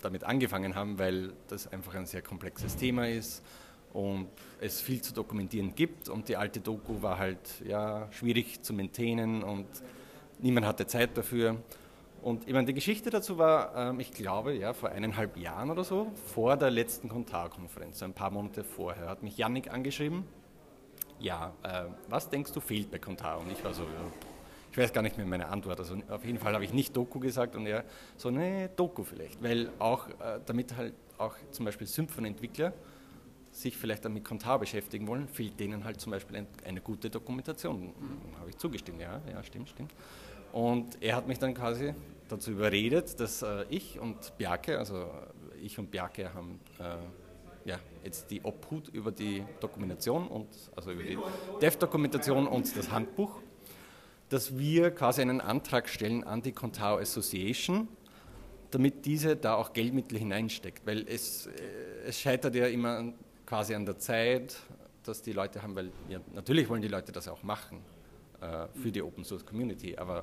damit 0.00 0.24
angefangen 0.24 0.74
haben, 0.74 0.98
weil 0.98 1.32
das 1.48 1.66
einfach 1.72 1.94
ein 1.94 2.06
sehr 2.06 2.22
komplexes 2.22 2.76
Thema 2.76 3.08
ist 3.08 3.42
und 3.92 4.28
es 4.60 4.80
viel 4.80 5.00
zu 5.02 5.12
dokumentieren 5.12 5.74
gibt 5.74 6.08
und 6.08 6.28
die 6.28 6.36
alte 6.36 6.60
Doku 6.60 7.02
war 7.02 7.18
halt 7.18 7.38
ja, 7.66 8.08
schwierig 8.12 8.62
zu 8.62 8.72
maintainen 8.72 9.42
und 9.42 9.66
niemand 10.38 10.66
hatte 10.66 10.86
Zeit 10.86 11.16
dafür. 11.16 11.56
Und 12.28 12.46
ich 12.46 12.52
meine, 12.52 12.66
die 12.66 12.74
Geschichte 12.74 13.08
dazu 13.08 13.38
war, 13.38 13.74
ähm, 13.74 14.00
ich 14.00 14.10
glaube, 14.10 14.52
ja, 14.52 14.74
vor 14.74 14.90
eineinhalb 14.90 15.38
Jahren 15.38 15.70
oder 15.70 15.82
so, 15.82 16.12
vor 16.26 16.58
der 16.58 16.70
letzten 16.70 17.08
Kontarkonferenz, 17.08 18.02
ein 18.02 18.12
paar 18.12 18.30
Monate 18.30 18.64
vorher, 18.64 19.08
hat 19.08 19.22
mich 19.22 19.38
Yannick 19.38 19.72
angeschrieben. 19.72 20.24
Ja, 21.20 21.54
äh, 21.62 21.84
was 22.10 22.28
denkst 22.28 22.52
du 22.52 22.60
fehlt 22.60 22.90
bei 22.90 22.98
Kontar? 22.98 23.40
Und 23.40 23.50
ich 23.50 23.64
war 23.64 23.72
so, 23.72 23.84
ja, 23.84 24.12
ich 24.70 24.76
weiß 24.76 24.92
gar 24.92 25.00
nicht 25.00 25.16
mehr 25.16 25.24
meine 25.24 25.48
Antwort. 25.48 25.78
Also 25.78 25.96
auf 26.10 26.22
jeden 26.22 26.38
Fall 26.38 26.52
habe 26.52 26.64
ich 26.64 26.74
nicht 26.74 26.94
Doku 26.94 27.18
gesagt 27.18 27.56
und 27.56 27.64
er 27.64 27.82
so, 28.18 28.30
ne, 28.30 28.68
Doku 28.76 29.04
vielleicht. 29.04 29.42
Weil 29.42 29.70
auch, 29.78 30.06
äh, 30.08 30.38
damit 30.44 30.76
halt 30.76 30.92
auch 31.16 31.34
zum 31.50 31.64
Beispiel 31.64 31.86
Symphon-Entwickler 31.86 32.74
sich 33.52 33.74
vielleicht 33.74 34.04
dann 34.04 34.12
mit 34.12 34.26
Kontar 34.26 34.58
beschäftigen 34.58 35.06
wollen, 35.06 35.28
fehlt 35.28 35.58
denen 35.58 35.82
halt 35.82 35.98
zum 35.98 36.12
Beispiel 36.12 36.36
ein, 36.36 36.46
eine 36.66 36.82
gute 36.82 37.08
Dokumentation. 37.08 37.86
Mhm. 37.86 38.38
Habe 38.38 38.50
ich 38.50 38.58
zugestimmt, 38.58 39.00
ja, 39.00 39.22
ja, 39.32 39.42
stimmt, 39.42 39.70
stimmt. 39.70 39.94
Und 40.52 41.02
er 41.02 41.16
hat 41.16 41.26
mich 41.26 41.38
dann 41.38 41.54
quasi 41.54 41.94
dazu 42.28 42.50
überredet, 42.50 43.18
dass 43.20 43.42
äh, 43.42 43.64
ich 43.68 43.98
und 43.98 44.36
Bjarke, 44.38 44.78
also 44.78 45.10
ich 45.62 45.78
und 45.78 45.90
Bjarke 45.90 46.32
haben 46.32 46.60
äh, 46.78 47.68
ja, 47.68 47.78
jetzt 48.04 48.30
die 48.30 48.42
Obhut 48.42 48.88
über 48.88 49.10
die 49.10 49.44
Dokumentation 49.60 50.28
und 50.28 50.48
also 50.76 50.92
über 50.92 51.02
die 51.02 51.18
Dev-Dokumentation 51.60 52.46
und 52.46 52.76
das 52.76 52.90
Handbuch, 52.90 53.40
dass 54.28 54.56
wir 54.58 54.90
quasi 54.90 55.22
einen 55.22 55.40
Antrag 55.40 55.88
stellen 55.88 56.24
an 56.24 56.42
die 56.42 56.52
Contao 56.52 56.98
Association, 56.98 57.88
damit 58.70 59.04
diese 59.06 59.36
da 59.36 59.54
auch 59.54 59.72
Geldmittel 59.72 60.18
hineinsteckt, 60.18 60.86
weil 60.86 61.06
es, 61.08 61.46
äh, 61.46 61.50
es 62.06 62.20
scheitert 62.20 62.54
ja 62.54 62.66
immer 62.66 63.12
quasi 63.46 63.74
an 63.74 63.86
der 63.86 63.98
Zeit, 63.98 64.56
dass 65.04 65.22
die 65.22 65.32
Leute 65.32 65.62
haben, 65.62 65.74
weil 65.74 65.90
ja, 66.08 66.20
natürlich 66.34 66.68
wollen 66.68 66.82
die 66.82 66.88
Leute 66.88 67.12
das 67.12 67.28
auch 67.28 67.42
machen 67.42 67.80
äh, 68.40 68.66
für 68.80 68.92
die 68.92 69.02
Open 69.02 69.24
Source 69.24 69.44
Community. 69.44 69.96
Aber 69.96 70.18
äh, 70.18 70.22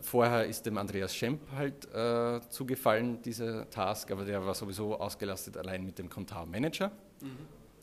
vorher 0.00 0.46
ist 0.46 0.66
dem 0.66 0.78
Andreas 0.78 1.14
Schemp 1.14 1.40
halt 1.56 1.92
äh, 1.92 2.40
zugefallen, 2.48 3.22
dieser 3.22 3.68
Task, 3.70 4.10
aber 4.10 4.24
der 4.24 4.44
war 4.44 4.54
sowieso 4.54 4.98
ausgelastet 4.98 5.56
allein 5.56 5.84
mit 5.84 5.98
dem 5.98 6.08
Contar 6.08 6.46
Manager, 6.46 6.90
mhm. 7.20 7.38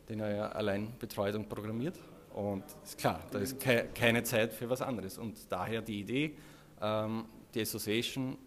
den 0.09 0.19
er 0.19 0.35
ja 0.35 0.49
allein 0.49 0.93
betreut 0.99 1.35
und 1.35 1.49
programmiert. 1.49 1.99
Und 2.33 2.63
ist 2.83 2.97
klar, 2.97 3.21
da 3.31 3.39
ist 3.39 3.59
ke 3.59 3.87
keine 3.95 4.23
Zeit 4.23 4.53
für 4.53 4.69
was 4.69 4.81
anderes. 4.81 5.17
Und 5.17 5.37
daher 5.49 5.81
die 5.81 6.01
Idee, 6.01 6.35
ähm, 6.81 7.25
die 7.53 7.61
Association 7.61 8.37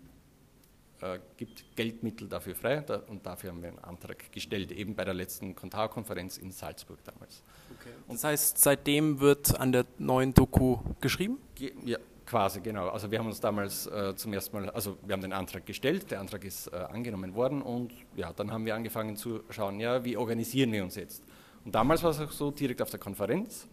äh, 1.00 1.18
gibt 1.36 1.64
Geldmittel 1.76 2.28
dafür 2.28 2.54
frei 2.54 2.80
da, 2.80 2.96
und 3.06 3.24
dafür 3.24 3.50
haben 3.50 3.62
wir 3.62 3.68
einen 3.68 3.78
Antrag 3.78 4.30
gestellt, 4.32 4.72
eben 4.72 4.94
bei 4.94 5.04
der 5.04 5.14
letzten 5.14 5.54
Kontarkonferenz 5.54 6.38
in 6.38 6.50
Salzburg 6.50 6.98
damals. 7.04 7.42
Okay. 7.78 7.90
Das 8.08 8.24
heißt, 8.24 8.58
seitdem 8.58 9.20
wird 9.20 9.58
an 9.58 9.72
der 9.72 9.86
neuen 9.98 10.34
Doku 10.34 10.78
geschrieben? 11.00 11.38
Ja, 11.84 11.98
quasi, 12.28 12.60
genau. 12.60 12.88
Also 12.88 13.10
wir 13.10 13.18
haben 13.18 13.26
uns 13.26 13.40
damals 13.40 13.86
äh, 13.86 14.14
zum 14.14 14.32
ersten 14.34 14.56
Mal, 14.56 14.70
also 14.70 14.98
wir 15.02 15.14
haben 15.14 15.22
den 15.22 15.32
Antrag 15.32 15.64
gestellt, 15.64 16.10
der 16.10 16.20
Antrag 16.20 16.44
ist 16.44 16.66
äh, 16.68 16.76
angenommen 16.76 17.34
worden 17.34 17.62
und 17.62 17.92
ja, 18.16 18.32
dann 18.32 18.52
haben 18.52 18.66
wir 18.66 18.74
angefangen 18.74 19.16
zu 19.16 19.40
schauen, 19.48 19.80
ja, 19.80 20.04
wie 20.04 20.16
organisieren 20.16 20.70
wir 20.72 20.84
uns 20.84 20.96
jetzt? 20.96 21.24
Und 21.64 21.74
damals 21.74 22.02
war 22.02 22.10
es 22.10 22.20
auch 22.20 22.30
so, 22.30 22.50
direkt 22.50 22.82
auf 22.82 22.90
der 22.90 23.00
Konferenz 23.00 23.66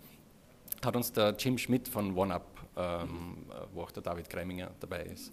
hat 0.83 0.95
uns 0.95 1.11
der 1.11 1.35
Jim 1.37 1.57
Schmidt 1.57 1.87
von 1.87 2.17
OneUp, 2.17 2.43
ähm, 2.77 3.37
wo 3.73 3.81
auch 3.81 3.91
der 3.91 4.03
David 4.03 4.29
Greiminger 4.29 4.71
dabei 4.79 5.03
ist, 5.03 5.29
äh, 5.29 5.31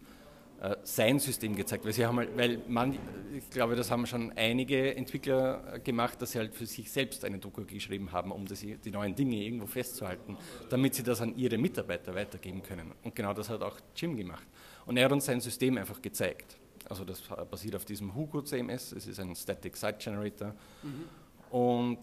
sein 0.84 1.18
System 1.18 1.56
gezeigt, 1.56 1.84
weil 1.84 1.92
sie 1.92 2.06
haben 2.06 2.18
halt, 2.18 2.36
weil 2.36 2.60
man, 2.68 2.96
ich 3.36 3.50
glaube, 3.50 3.74
das 3.74 3.90
haben 3.90 4.06
schon 4.06 4.32
einige 4.36 4.94
Entwickler 4.94 5.80
gemacht, 5.80 6.22
dass 6.22 6.32
sie 6.32 6.38
halt 6.38 6.54
für 6.54 6.66
sich 6.66 6.90
selbst 6.90 7.24
eine 7.24 7.38
Doku 7.38 7.64
geschrieben 7.64 8.12
haben, 8.12 8.30
um 8.30 8.46
das, 8.46 8.60
die 8.60 8.90
neuen 8.90 9.14
Dinge 9.14 9.36
irgendwo 9.36 9.66
festzuhalten, 9.66 10.36
damit 10.70 10.94
sie 10.94 11.02
das 11.02 11.20
an 11.20 11.36
ihre 11.36 11.58
Mitarbeiter 11.58 12.14
weitergeben 12.14 12.62
können. 12.62 12.92
Und 13.02 13.14
genau 13.14 13.32
das 13.32 13.48
hat 13.48 13.60
auch 13.62 13.76
Jim 13.96 14.16
gemacht. 14.16 14.46
Und 14.86 14.96
er 14.96 15.06
hat 15.06 15.12
uns 15.12 15.26
sein 15.26 15.40
System 15.40 15.78
einfach 15.78 16.00
gezeigt. 16.00 16.56
Also 16.88 17.04
das 17.04 17.22
basiert 17.50 17.74
auf 17.74 17.84
diesem 17.84 18.14
Hugo 18.14 18.42
CMS, 18.42 18.92
es 18.92 19.06
ist 19.06 19.18
ein 19.18 19.34
Static 19.34 19.76
Site 19.76 19.96
Generator. 19.98 20.54
Mhm. 20.82 21.56
Und, 21.56 21.98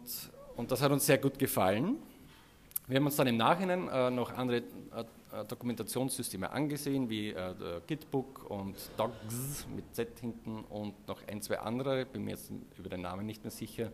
und 0.57 0.71
das 0.71 0.81
hat 0.81 0.91
uns 0.91 1.05
sehr 1.05 1.17
gut 1.17 1.39
gefallen. 1.39 1.97
Wir 2.87 2.97
haben 2.97 3.05
uns 3.05 3.15
dann 3.15 3.27
im 3.27 3.37
Nachhinein 3.37 3.87
äh, 3.87 4.09
noch 4.09 4.33
andere 4.33 4.57
äh, 4.57 4.61
äh, 5.01 5.05
Dokumentationssysteme 5.47 6.51
angesehen, 6.51 7.09
wie 7.09 7.29
äh, 7.29 7.81
Gitbook 7.85 8.49
und 8.49 8.75
Dogs 8.97 9.67
mit 9.75 9.93
Z 9.93 10.19
hinten 10.19 10.63
und 10.65 11.07
noch 11.07 11.21
ein, 11.27 11.41
zwei 11.41 11.59
andere, 11.59 12.05
bin 12.05 12.23
mir 12.23 12.31
jetzt 12.31 12.51
über 12.77 12.89
den 12.89 13.01
Namen 13.01 13.25
nicht 13.25 13.43
mehr 13.43 13.51
sicher. 13.51 13.91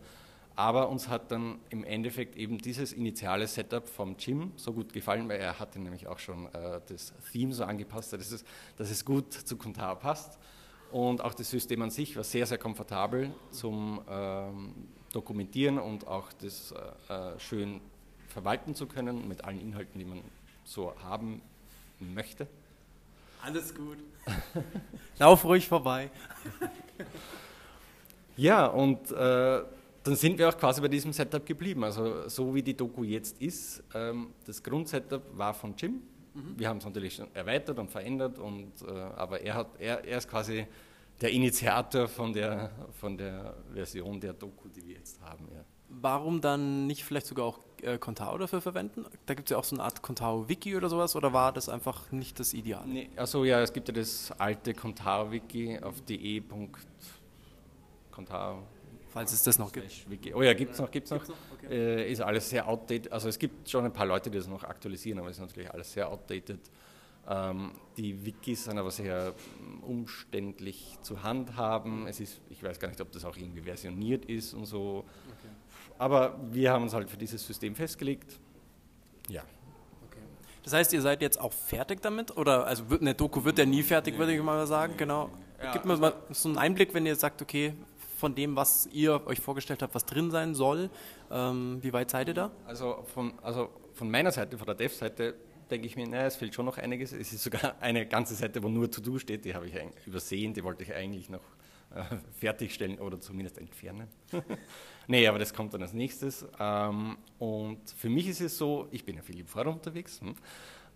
Aber 0.54 0.88
uns 0.88 1.08
hat 1.08 1.30
dann 1.30 1.58
im 1.68 1.84
Endeffekt 1.84 2.34
eben 2.36 2.56
dieses 2.56 2.94
initiale 2.94 3.46
Setup 3.46 3.86
vom 3.86 4.16
Jim 4.18 4.52
so 4.56 4.72
gut 4.72 4.94
gefallen, 4.94 5.28
weil 5.28 5.38
er 5.38 5.58
hatte 5.58 5.78
nämlich 5.78 6.06
auch 6.06 6.18
schon 6.18 6.46
äh, 6.46 6.80
das 6.88 7.12
Theme 7.30 7.52
so 7.52 7.64
angepasst, 7.64 8.14
dass 8.14 8.32
es, 8.32 8.44
dass 8.78 8.90
es 8.90 9.04
gut 9.04 9.34
zu 9.34 9.58
Contao 9.58 9.94
passt. 9.96 10.38
Und 10.90 11.20
auch 11.20 11.34
das 11.34 11.50
System 11.50 11.82
an 11.82 11.90
sich 11.90 12.16
war 12.16 12.24
sehr, 12.24 12.46
sehr 12.46 12.56
komfortabel 12.56 13.34
zum 13.50 14.00
ähm, 14.08 14.74
Dokumentieren 15.12 15.78
und 15.78 16.06
auch 16.06 16.32
das 16.32 16.72
äh, 17.08 17.12
äh 17.12 17.38
schön 17.38 17.80
verwalten 18.28 18.74
zu 18.74 18.86
können 18.86 19.28
mit 19.28 19.44
allen 19.44 19.60
Inhalten, 19.60 19.98
die 19.98 20.04
man 20.06 20.22
so 20.66 20.92
haben 21.02 21.40
möchte. 22.00 22.46
Alles 23.42 23.74
gut. 23.74 23.98
Lauf 25.18 25.44
ruhig 25.44 25.66
vorbei. 25.66 26.10
ja, 28.36 28.66
und 28.66 29.10
äh, 29.12 29.62
dann 30.02 30.16
sind 30.16 30.38
wir 30.38 30.48
auch 30.48 30.58
quasi 30.58 30.80
bei 30.80 30.88
diesem 30.88 31.12
Setup 31.12 31.44
geblieben. 31.46 31.84
Also 31.84 32.28
so 32.28 32.54
wie 32.54 32.62
die 32.62 32.76
Doku 32.76 33.04
jetzt 33.04 33.40
ist, 33.40 33.82
ähm, 33.94 34.32
das 34.44 34.62
Grundsetup 34.62 35.22
war 35.36 35.54
von 35.54 35.74
Jim. 35.76 36.02
Mhm. 36.34 36.54
Wir 36.56 36.68
haben 36.68 36.78
es 36.78 36.84
natürlich 36.84 37.14
schon 37.14 37.28
erweitert 37.34 37.78
und 37.78 37.90
verändert, 37.90 38.38
und, 38.38 38.72
äh, 38.82 38.90
aber 38.90 39.40
er, 39.40 39.54
hat, 39.54 39.68
er, 39.78 40.04
er 40.04 40.18
ist 40.18 40.28
quasi 40.28 40.66
der 41.20 41.30
Initiator 41.30 42.08
von 42.08 42.32
der, 42.32 42.70
von 43.00 43.16
der 43.16 43.54
Version 43.72 44.20
der 44.20 44.32
Doku, 44.32 44.68
die 44.68 44.86
wir 44.86 44.96
jetzt 44.96 45.20
haben. 45.22 45.48
Ja. 45.52 45.64
Warum 45.88 46.40
dann 46.40 46.86
nicht 46.86 47.04
vielleicht 47.04 47.26
sogar 47.26 47.46
auch 47.46 47.60
äh, 47.82 47.98
Contao 47.98 48.38
dafür 48.38 48.60
verwenden? 48.60 49.04
Da 49.26 49.34
gibt 49.34 49.48
es 49.48 49.50
ja 49.52 49.58
auch 49.58 49.64
so 49.64 49.76
eine 49.76 49.84
Art 49.84 50.02
Contao-Wiki 50.02 50.76
oder 50.76 50.88
sowas, 50.88 51.16
oder 51.16 51.32
war 51.32 51.52
das 51.52 51.68
einfach 51.68 52.10
nicht 52.12 52.38
das 52.40 52.54
Ideal? 52.54 52.86
Nee, 52.86 53.10
also 53.16 53.44
ja, 53.44 53.60
es 53.60 53.72
gibt 53.72 53.88
ja 53.88 53.94
das 53.94 54.32
alte 54.38 54.74
Contao-Wiki 54.74 55.80
auf 55.82 56.00
de.contao 56.02 56.76
falls 59.16 59.32
es 59.32 59.42
das 59.42 59.58
noch 59.58 59.72
gibt. 59.72 60.10
Wiki. 60.10 60.34
Oh 60.34 60.42
ja, 60.42 60.52
gibt 60.52 60.74
es 60.74 60.78
noch, 60.78 60.90
gibt's 60.90 61.10
noch. 61.10 61.26
noch? 61.26 61.36
Okay. 61.54 61.74
Äh, 61.74 62.12
ist 62.12 62.20
alles 62.20 62.50
sehr 62.50 62.68
outdated. 62.68 63.10
Also 63.10 63.30
es 63.30 63.38
gibt 63.38 63.66
schon 63.66 63.86
ein 63.86 63.92
paar 63.92 64.04
Leute, 64.04 64.30
die 64.30 64.36
das 64.36 64.46
noch 64.46 64.62
aktualisieren, 64.62 65.18
aber 65.18 65.30
es 65.30 65.36
ist 65.36 65.40
natürlich 65.40 65.72
alles 65.72 65.90
sehr 65.90 66.10
outdated. 66.10 66.60
Ähm, 67.26 67.70
die 67.96 68.26
Wikis 68.26 68.64
sind 68.64 68.78
aber 68.78 68.90
sehr 68.90 69.32
ähm, 69.58 69.82
umständlich 69.82 70.98
zu 71.00 71.22
handhaben. 71.22 72.06
Es 72.06 72.20
ist, 72.20 72.42
ich 72.50 72.62
weiß 72.62 72.78
gar 72.78 72.88
nicht, 72.88 73.00
ob 73.00 73.10
das 73.10 73.24
auch 73.24 73.38
irgendwie 73.38 73.62
versioniert 73.62 74.26
ist 74.26 74.52
und 74.52 74.66
so. 74.66 75.06
Okay. 75.26 75.35
Aber 75.98 76.38
wir 76.50 76.72
haben 76.72 76.82
uns 76.82 76.94
halt 76.94 77.10
für 77.10 77.16
dieses 77.16 77.46
System 77.46 77.74
festgelegt. 77.74 78.38
Ja. 79.28 79.42
Okay. 80.06 80.20
Das 80.62 80.72
heißt, 80.72 80.92
ihr 80.92 81.02
seid 81.02 81.22
jetzt 81.22 81.40
auch 81.40 81.52
fertig 81.52 82.02
damit? 82.02 82.36
Oder 82.36 82.66
also 82.66 82.84
eine 83.00 83.14
Doku 83.14 83.44
wird 83.44 83.58
ja 83.58 83.66
nie 83.66 83.82
fertig, 83.82 84.14
nee, 84.14 84.18
würde 84.18 84.34
ich 84.34 84.42
mal 84.42 84.66
sagen. 84.66 84.92
Nee, 84.92 84.98
genau. 84.98 85.30
Ja, 85.62 85.72
Gib 85.72 85.84
mir 85.84 85.92
also 85.92 86.02
mal 86.02 86.14
so 86.30 86.48
einen 86.48 86.58
Einblick, 86.58 86.92
wenn 86.92 87.06
ihr 87.06 87.16
sagt, 87.16 87.40
okay, 87.40 87.74
von 88.16 88.34
dem, 88.34 88.56
was 88.56 88.88
ihr 88.92 89.26
euch 89.26 89.40
vorgestellt 89.40 89.82
habt, 89.82 89.94
was 89.94 90.04
drin 90.06 90.30
sein 90.30 90.54
soll. 90.54 90.90
Ähm, 91.30 91.78
wie 91.82 91.92
weit 91.92 92.10
seid 92.10 92.28
ihr 92.28 92.34
da? 92.34 92.50
Also 92.66 93.04
von, 93.14 93.34
also 93.42 93.68
von 93.94 94.10
meiner 94.10 94.32
Seite, 94.32 94.56
von 94.56 94.66
der 94.66 94.74
Dev-Seite, 94.74 95.34
denke 95.70 95.86
ich 95.86 95.96
mir, 95.96 96.06
naja, 96.06 96.26
es 96.26 96.36
fehlt 96.36 96.54
schon 96.54 96.66
noch 96.66 96.78
einiges. 96.78 97.12
Es 97.12 97.32
ist 97.32 97.42
sogar 97.42 97.74
eine 97.80 98.06
ganze 98.06 98.34
Seite, 98.34 98.62
wo 98.62 98.68
nur 98.68 98.90
To-Do 98.90 99.18
steht, 99.18 99.44
die 99.44 99.54
habe 99.54 99.66
ich 99.66 99.74
übersehen, 100.06 100.54
die 100.54 100.64
wollte 100.64 100.82
ich 100.82 100.94
eigentlich 100.94 101.28
noch 101.28 101.42
fertigstellen 102.38 102.98
oder 102.98 103.20
zumindest 103.20 103.58
entfernen. 103.58 104.08
nee, 105.06 105.26
aber 105.26 105.38
das 105.38 105.52
kommt 105.52 105.74
dann 105.74 105.82
als 105.82 105.92
nächstes. 105.92 106.46
Ähm, 106.58 107.16
und 107.38 107.78
für 107.90 108.08
mich 108.08 108.28
ist 108.28 108.40
es 108.40 108.58
so, 108.58 108.88
ich 108.90 109.04
bin 109.04 109.16
ja 109.16 109.22
viel 109.22 109.40
im 109.40 109.46
Forum 109.46 109.74
unterwegs. 109.74 110.20
Hm? 110.20 110.34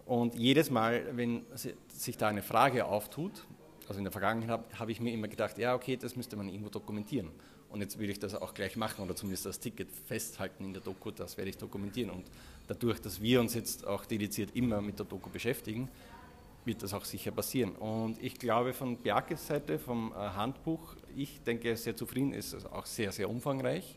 Und 0.06 0.35
jedes 0.35 0.70
Mal, 0.70 1.04
wenn 1.12 1.44
sich 1.88 2.16
da 2.16 2.28
eine 2.28 2.42
Frage 2.42 2.85
auftut, 2.85 3.47
also 3.88 3.99
in 3.99 4.04
der 4.04 4.12
Vergangenheit 4.12 4.50
habe 4.50 4.78
hab 4.78 4.88
ich 4.88 5.00
mir 5.00 5.12
immer 5.12 5.28
gedacht, 5.28 5.59
ja, 5.59 5.75
okay, 5.75 5.97
das 5.97 6.16
müsste 6.16 6.37
man 6.37 6.49
irgendwo 6.49 6.68
dokumentieren. 6.70 7.30
Und 7.70 7.80
jetzt 7.80 7.99
will 7.99 8.11
ich 8.11 8.18
das 8.18 8.35
auch 8.35 8.52
gleich 8.52 8.76
machen 8.76 9.04
oder 9.04 9.14
zumindest 9.14 9.47
das 9.47 9.61
Ticket 9.61 9.88
festhalten 9.92 10.64
in 10.64 10.73
der 10.73 10.82
Doku, 10.82 11.12
das 11.12 11.37
werde 11.37 11.50
ich 11.50 11.56
dokumentieren. 11.56 12.11
Und 12.11 12.25
dadurch, 12.66 13.00
dass 13.00 13.23
wir 13.23 13.40
uns 13.40 13.54
jetzt 13.54 13.87
auch 13.87 14.04
dediziert 14.04 14.54
immer 14.56 14.80
mit 14.80 14.99
der 14.99 15.06
Doku 15.06 15.30
beschäftigen, 15.30 15.88
wird 16.71 16.85
das 16.85 16.95
auch 16.95 17.05
sicher 17.05 17.33
passieren. 17.33 17.73
Und 17.73 18.23
ich 18.23 18.39
glaube 18.39 18.73
von 18.73 18.97
Bjarkes 18.97 19.45
Seite, 19.45 19.79
vom 19.79 20.12
äh, 20.12 20.15
Handbuch, 20.15 20.95
ich 21.17 21.43
denke 21.43 21.77
sehr 21.77 21.97
zufrieden, 21.97 22.33
ist 22.33 22.53
es 22.53 22.65
auch 22.65 22.87
sehr, 22.87 23.11
sehr 23.11 23.29
umfangreich. 23.29 23.97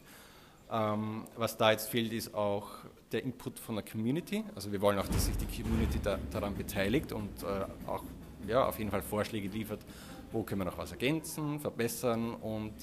Ähm, 0.71 1.25
was 1.37 1.55
da 1.55 1.71
jetzt 1.71 1.89
fehlt, 1.89 2.11
ist 2.11 2.33
auch 2.33 2.67
der 3.11 3.23
Input 3.23 3.59
von 3.59 3.75
der 3.75 3.85
Community. 3.85 4.43
Also 4.55 4.71
wir 4.71 4.81
wollen 4.81 4.97
auch, 4.97 5.07
dass 5.07 5.27
sich 5.27 5.37
die 5.37 5.61
Community 5.61 5.99
da, 6.01 6.17
daran 6.31 6.55
beteiligt 6.55 7.11
und 7.11 7.43
äh, 7.43 7.87
auch 7.87 8.03
ja, 8.47 8.67
auf 8.67 8.79
jeden 8.79 8.89
Fall 8.89 9.03
Vorschläge 9.03 9.49
liefert, 9.49 9.81
wo 10.31 10.41
können 10.41 10.61
wir 10.61 10.65
noch 10.65 10.79
was 10.79 10.91
ergänzen, 10.91 11.59
verbessern 11.59 12.33
und 12.33 12.73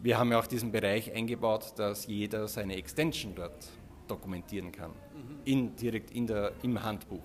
wir 0.00 0.18
haben 0.18 0.32
ja 0.32 0.38
auch 0.38 0.46
diesen 0.46 0.72
Bereich 0.72 1.12
eingebaut, 1.12 1.74
dass 1.76 2.06
jeder 2.06 2.48
seine 2.48 2.76
Extension 2.76 3.34
dort 3.34 3.68
dokumentieren 4.08 4.72
kann, 4.72 4.90
mhm. 4.90 5.38
in, 5.44 5.76
direkt 5.76 6.10
in 6.10 6.26
der, 6.26 6.52
im 6.62 6.82
Handbuch, 6.82 7.22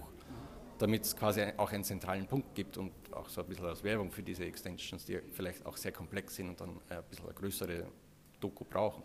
damit 0.78 1.04
es 1.04 1.16
quasi 1.16 1.44
auch 1.58 1.72
einen 1.72 1.84
zentralen 1.84 2.28
Punkt 2.28 2.56
gibt 2.56 2.78
und 2.78 2.92
auch 3.12 3.30
so 3.30 3.42
ein 3.42 3.48
bisschen 3.48 3.66
als 3.66 3.84
Werbung 3.84 4.12
für 4.12 4.24
diese 4.24 4.46
Extensions, 4.46 5.06
die 5.06 5.20
vielleicht 5.32 5.66
auch 5.66 5.78
sehr 5.78 5.92
komplex 5.92 6.36
sind 6.36 6.50
und 6.50 6.62
dann 6.62 6.70
ein 6.90 7.04
bisschen 7.10 7.26
eine 7.26 7.34
größere 7.34 7.86
Doku 8.40 8.64
brauchen. 8.64 9.04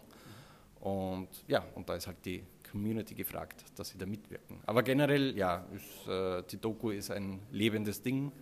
Und 0.81 1.29
ja, 1.47 1.65
und 1.75 1.89
da 1.89 1.95
ist 1.95 2.07
halt 2.07 2.25
die 2.25 2.45
Community 2.71 3.15
gefragt, 3.15 3.65
dass 3.77 3.91
sie 3.91 3.99
da 3.99 4.07
mitwirken. 4.07 4.61
Aber 4.67 4.83
generell, 4.83 5.37
ja, 5.37 5.67
ist, 5.75 6.09
äh, 6.09 6.43
die 6.51 6.57
Doku 6.57 6.91
ist 6.91 7.11
ein 7.11 7.41
lebendes 7.51 8.03
Ding, 8.03 8.33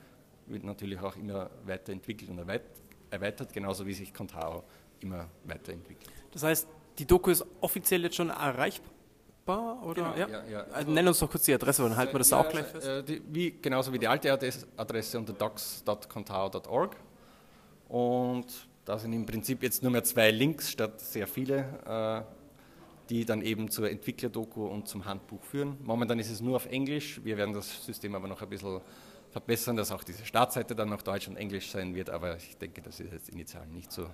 wird 0.47 0.65
natürlich 0.65 0.99
auch 1.01 1.17
immer 1.17 1.51
weiterentwickelt 1.65 2.31
und 2.31 2.39
erweitert, 2.39 3.53
genauso 3.53 3.87
wie 3.87 3.93
sich 3.93 4.15
Contao 4.15 4.65
immer 5.01 5.29
weiterentwickelt. 5.45 6.11
Das 6.31 6.43
heißt, 6.43 6.69
die 6.99 7.07
Doku 7.07 7.31
ist 7.31 7.45
offiziell 7.61 8.03
jetzt 8.03 8.17
schon 8.17 8.31
erreichbar? 8.31 8.93
Oder? 9.59 10.13
Genau, 10.13 10.17
ja? 10.17 10.29
Ja, 10.29 10.45
ja. 10.51 10.67
Also 10.73 10.91
nenn 10.91 11.09
uns 11.09 11.19
doch 11.19 11.31
kurz 11.31 11.45
die 11.45 11.55
Adresse, 11.55 11.83
dann 11.83 11.97
halten 11.97 12.13
wir 12.13 12.19
das 12.19 12.33
auch 12.33 12.49
gleich 12.49 12.67
fest. 12.67 12.87
Äh, 12.87 13.03
die, 13.03 13.23
wie, 13.29 13.51
genauso 13.61 13.93
wie 13.93 13.99
die 13.99 14.09
alte 14.09 14.33
Adresse 14.77 15.19
unter 15.19 15.33
docs.contao.org. 15.33 16.97
Und 17.89 18.47
da 18.85 18.99
sind 18.99 19.13
im 19.13 19.27
Prinzip 19.27 19.63
jetzt 19.63 19.83
nur 19.83 19.93
mehr 19.93 20.05
zwei 20.05 20.31
Links 20.31 20.71
statt 20.71 21.01
sehr 21.01 21.27
viele. 21.27 22.25
Äh, 22.27 22.41
die 23.11 23.25
dann 23.25 23.43
eben 23.43 23.69
zur 23.69 23.91
Entwicklerdoku 23.91 24.67
und 24.67 24.87
zum 24.87 25.05
Handbuch 25.05 25.43
führen. 25.43 25.77
Momentan 25.83 26.21
ist 26.21 26.31
es 26.31 26.41
nur 26.41 26.55
auf 26.55 26.67
Englisch, 26.67 27.21
wir 27.25 27.37
werden 27.37 27.53
das 27.53 27.85
System 27.85 28.15
aber 28.15 28.29
noch 28.29 28.41
ein 28.41 28.49
bisschen 28.49 28.81
verbessern, 29.33 29.77
dass 29.77 29.91
auch 29.91 30.05
diese 30.05 30.25
Startseite 30.25 30.77
dann 30.77 30.91
noch 30.91 31.03
Deutsch 31.03 31.27
und 31.27 31.37
Englisch 31.37 31.73
sein 31.73 31.93
wird, 31.95 32.09
aber 32.09 32.37
ich 32.37 32.57
denke, 32.57 32.81
das 32.83 33.01
ist 33.01 33.13
jetzt 33.13 33.29
initial 33.29 33.67
nicht 33.67 33.91
so 33.91 34.07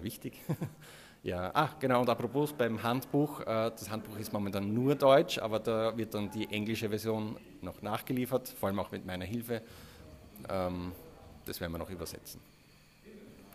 wichtig. 0.00 0.40
ja, 1.26 1.50
ach 1.54 1.78
genau, 1.80 2.02
und 2.02 2.08
apropos 2.08 2.52
beim 2.52 2.80
Handbuch, 2.84 3.40
äh, 3.40 3.44
das 3.44 3.90
Handbuch 3.90 4.16
ist 4.16 4.32
momentan 4.32 4.72
nur 4.72 4.94
Deutsch, 4.94 5.38
aber 5.38 5.58
da 5.58 5.96
wird 5.98 6.14
dann 6.14 6.30
die 6.30 6.48
englische 6.52 6.88
Version 6.88 7.36
noch 7.62 7.82
nachgeliefert, 7.82 8.48
vor 8.48 8.68
allem 8.68 8.78
auch 8.78 8.92
mit 8.92 9.04
meiner 9.04 9.24
Hilfe. 9.24 9.60
Ähm, 10.48 10.92
das 11.44 11.60
werden 11.60 11.72
wir 11.72 11.78
noch 11.78 11.90
übersetzen. 11.90 12.40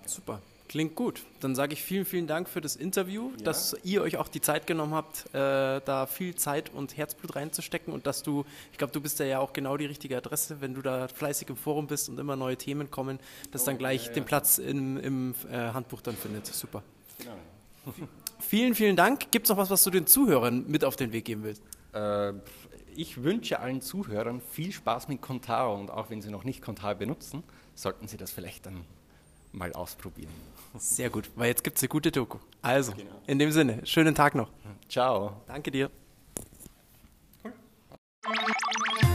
Super. 0.05 0.41
Klingt 0.67 0.95
gut. 0.95 1.23
Dann 1.39 1.55
sage 1.55 1.71
ich 1.71 1.81
vielen, 1.81 2.03
vielen 2.03 2.27
Dank 2.27 2.49
für 2.49 2.59
das 2.59 2.75
Interview, 2.75 3.31
ja. 3.37 3.43
dass 3.43 3.75
ihr 3.83 4.01
euch 4.01 4.17
auch 4.17 4.27
die 4.27 4.41
Zeit 4.41 4.67
genommen 4.67 4.93
habt, 4.93 5.33
äh, 5.33 5.79
da 5.79 6.07
viel 6.07 6.35
Zeit 6.35 6.73
und 6.73 6.97
Herzblut 6.97 7.37
reinzustecken 7.37 7.93
und 7.93 8.05
dass 8.05 8.21
du, 8.21 8.43
ich 8.73 8.77
glaube, 8.77 8.91
du 8.91 8.99
bist 8.99 9.19
ja 9.19 9.39
auch 9.39 9.53
genau 9.53 9.77
die 9.77 9.85
richtige 9.85 10.17
Adresse, 10.17 10.59
wenn 10.59 10.73
du 10.73 10.81
da 10.81 11.07
fleißig 11.07 11.47
im 11.47 11.55
Forum 11.55 11.87
bist 11.87 12.09
und 12.09 12.19
immer 12.19 12.35
neue 12.35 12.57
Themen 12.57 12.91
kommen, 12.91 13.19
dass 13.51 13.63
oh, 13.63 13.65
dann 13.67 13.77
gleich 13.77 14.03
ja, 14.03 14.07
ja. 14.09 14.13
den 14.15 14.25
Platz 14.25 14.57
im, 14.57 14.97
im 14.97 15.35
äh, 15.49 15.55
Handbuch 15.55 16.01
dann 16.01 16.17
findet. 16.17 16.47
Super. 16.47 16.83
Vielen, 18.39 18.75
vielen 18.75 18.95
Dank. 18.95 19.31
Gibt 19.31 19.45
es 19.45 19.49
noch 19.49 19.57
was, 19.57 19.69
was 19.69 19.83
du 19.83 19.91
den 19.91 20.07
Zuhörern 20.07 20.65
mit 20.67 20.83
auf 20.83 20.95
den 20.95 21.11
Weg 21.13 21.25
geben 21.25 21.43
willst? 21.43 21.63
Äh, 21.93 22.33
ich 22.95 23.23
wünsche 23.23 23.59
allen 23.59 23.81
Zuhörern 23.81 24.41
viel 24.41 24.71
Spaß 24.71 25.07
mit 25.07 25.21
Contao 25.21 25.75
und 25.75 25.91
auch 25.91 26.09
wenn 26.09 26.21
sie 26.21 26.29
noch 26.29 26.43
nicht 26.43 26.61
Contao 26.61 26.95
benutzen, 26.95 27.43
sollten 27.75 28.07
sie 28.07 28.17
das 28.17 28.31
vielleicht 28.31 28.65
dann 28.65 28.83
mal 29.51 29.73
ausprobieren. 29.73 30.31
Sehr 30.77 31.09
gut, 31.09 31.29
weil 31.35 31.47
jetzt 31.47 31.63
gibt 31.63 31.77
es 31.77 31.83
eine 31.83 31.89
gute 31.89 32.11
Doku. 32.11 32.39
Also, 32.61 32.93
genau. 32.93 33.21
in 33.27 33.39
dem 33.39 33.51
Sinne, 33.51 33.85
schönen 33.85 34.15
Tag 34.15 34.35
noch. 34.35 34.49
Ciao. 34.89 35.41
Danke 35.47 35.71
dir. 35.71 35.91